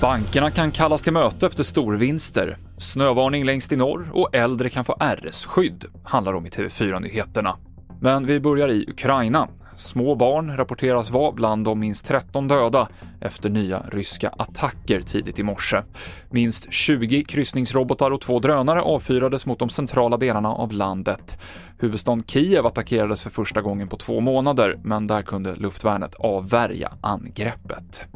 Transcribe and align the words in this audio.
Bankerna 0.00 0.50
kan 0.50 0.70
kallas 0.70 1.02
till 1.02 1.12
möte 1.12 1.46
efter 1.46 1.64
storvinster. 1.64 2.58
Snövarning 2.76 3.44
längst 3.44 3.72
i 3.72 3.76
norr 3.76 4.10
och 4.12 4.34
äldre 4.34 4.68
kan 4.70 4.84
få 4.84 4.96
RS-skydd, 5.00 5.84
handlar 6.04 6.34
om 6.34 6.46
i 6.46 6.48
TV4-nyheterna. 6.48 7.56
Men 8.00 8.26
vi 8.26 8.40
börjar 8.40 8.68
i 8.68 8.84
Ukraina. 8.88 9.48
Små 9.76 10.14
barn 10.14 10.56
rapporteras 10.56 11.10
vara 11.10 11.32
bland 11.32 11.64
de 11.64 11.80
minst 11.80 12.06
13 12.06 12.48
döda 12.48 12.88
efter 13.20 13.50
nya 13.50 13.82
ryska 13.88 14.28
attacker 14.28 15.00
tidigt 15.00 15.38
i 15.38 15.42
morse. 15.42 15.82
Minst 16.30 16.72
20 16.72 17.24
kryssningsrobotar 17.24 18.10
och 18.10 18.20
två 18.20 18.38
drönare 18.38 18.82
avfyrades 18.82 19.46
mot 19.46 19.58
de 19.58 19.68
centrala 19.68 20.16
delarna 20.16 20.48
av 20.48 20.72
landet. 20.72 21.40
Huvudstaden 21.78 22.24
Kiev 22.26 22.66
attackerades 22.66 23.22
för 23.22 23.30
första 23.30 23.62
gången 23.62 23.88
på 23.88 23.96
två 23.96 24.20
månader, 24.20 24.78
men 24.84 25.06
där 25.06 25.22
kunde 25.22 25.54
luftvärnet 25.56 26.14
avvärja 26.14 26.92
angreppet. 27.00 28.06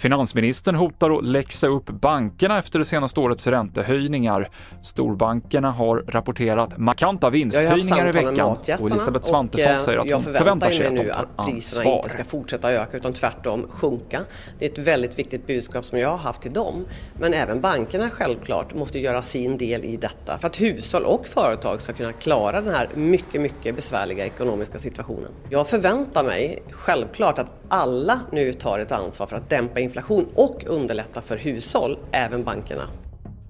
Finansministern 0.00 0.74
hotar 0.74 1.10
att 1.10 1.24
läxa 1.24 1.66
upp 1.66 1.86
bankerna 1.86 2.58
efter 2.58 2.78
det 2.78 2.84
senaste 2.84 3.20
årets 3.20 3.46
räntehöjningar. 3.46 4.48
Storbankerna 4.82 5.70
har 5.70 6.04
rapporterat 6.08 6.78
markanta 6.78 7.30
vinsthöjningar 7.30 8.08
i 8.08 8.12
veckan 8.12 8.56
och 8.80 8.90
Elisabeth 8.90 9.28
Svantesson 9.28 9.78
säger 9.78 9.98
att 9.98 10.12
hon 10.12 10.22
förväntar 10.22 10.70
sig 10.70 10.86
att 10.86 10.96
de 10.96 11.04
tar 11.04 11.04
ansvar. 11.04 11.42
att 11.42 11.46
priserna 11.46 11.90
inte 11.96 12.08
ska 12.08 12.24
fortsätta 12.24 12.72
öka 12.72 12.96
utan 12.96 13.12
tvärtom 13.12 13.66
sjunka. 13.70 14.20
Det 14.58 14.64
är 14.64 14.70
ett 14.70 14.78
väldigt 14.78 15.18
viktigt 15.18 15.46
budskap 15.46 15.84
som 15.84 15.98
jag 15.98 16.10
har 16.10 16.18
haft 16.18 16.42
till 16.42 16.52
dem. 16.52 16.86
Men 17.18 17.34
även 17.34 17.60
bankerna 17.60 18.10
självklart 18.10 18.74
måste 18.74 18.98
göra 18.98 19.22
sin 19.22 19.56
del 19.56 19.84
i 19.84 19.96
detta 19.96 20.38
för 20.38 20.46
att 20.46 20.60
hushåll 20.60 21.04
och 21.04 21.28
företag 21.28 21.80
ska 21.80 21.92
kunna 21.92 22.12
klara 22.12 22.60
den 22.60 22.74
här 22.74 22.88
mycket, 22.94 23.40
mycket 23.40 23.76
besvärliga 23.76 24.26
ekonomiska 24.26 24.78
situationen. 24.78 25.30
Jag 25.50 25.68
förväntar 25.68 26.24
mig 26.24 26.62
självklart 26.70 27.38
att 27.38 27.52
alla 27.68 28.20
nu 28.32 28.52
tar 28.52 28.78
ett 28.78 28.92
ansvar 28.92 29.26
för 29.26 29.36
att 29.36 29.50
dämpa 29.50 29.80
inflation 29.90 30.26
och 30.34 30.64
underlätta 30.66 31.20
för 31.20 31.36
hushåll, 31.36 31.98
även 32.12 32.44
bankerna. 32.44 32.88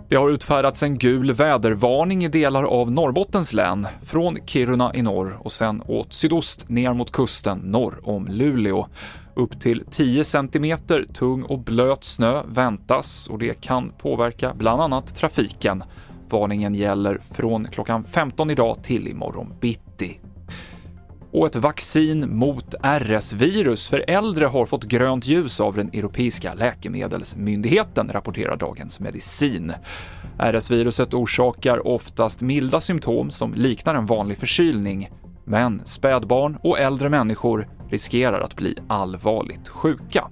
Det 0.08 0.16
har 0.16 0.30
utfärdats 0.30 0.82
en 0.82 0.98
gul 0.98 1.32
vädervarning 1.32 2.24
i 2.24 2.28
delar 2.28 2.64
av 2.64 2.90
Norrbottens 2.90 3.52
län, 3.52 3.86
från 4.02 4.38
Kiruna 4.46 4.94
i 4.94 5.02
norr 5.02 5.38
och 5.40 5.52
sen 5.52 5.82
åt 5.86 6.12
sydost 6.12 6.68
ner 6.68 6.92
mot 6.92 7.12
kusten 7.12 7.58
norr 7.58 8.00
om 8.02 8.26
Luleå. 8.26 8.86
Upp 9.34 9.60
till 9.60 9.84
10 9.90 10.24
cm 10.24 10.78
tung 11.14 11.42
och 11.42 11.58
blöt 11.58 12.04
snö 12.04 12.42
väntas 12.46 13.28
och 13.28 13.38
det 13.38 13.60
kan 13.60 13.92
påverka 13.98 14.54
bland 14.54 14.82
annat 14.82 15.16
trafiken. 15.16 15.84
Varningen 16.28 16.74
gäller 16.74 17.18
från 17.34 17.66
klockan 17.66 18.04
15 18.04 18.50
idag 18.50 18.82
till 18.82 19.08
imorgon 19.08 19.54
bitti 19.60 20.18
och 21.32 21.46
ett 21.46 21.56
vaccin 21.56 22.36
mot 22.36 22.74
RS-virus 22.82 23.88
för 23.88 24.04
äldre 24.08 24.46
har 24.46 24.66
fått 24.66 24.84
grönt 24.84 25.26
ljus 25.26 25.60
av 25.60 25.74
den 25.74 25.88
europeiska 25.88 26.54
läkemedelsmyndigheten, 26.54 28.10
rapporterar 28.12 28.56
Dagens 28.56 29.00
Medicin. 29.00 29.72
RS-viruset 30.38 31.14
orsakar 31.14 31.86
oftast 31.86 32.40
milda 32.40 32.80
symptom 32.80 33.30
som 33.30 33.54
liknar 33.54 33.94
en 33.94 34.06
vanlig 34.06 34.38
förkylning, 34.38 35.10
men 35.44 35.82
spädbarn 35.84 36.58
och 36.62 36.78
äldre 36.78 37.08
människor 37.08 37.68
riskerar 37.90 38.40
att 38.40 38.56
bli 38.56 38.76
allvarligt 38.88 39.68
sjuka. 39.68 40.28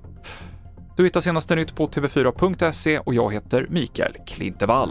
Du 0.97 1.05
hittar 1.05 1.21
senaste 1.21 1.55
nytt 1.55 1.77
på 1.77 1.87
tv4.se 1.87 2.99
och 2.99 3.15
jag 3.15 3.33
heter 3.33 3.67
Mikael 3.71 4.13
Klintevall. 4.27 4.91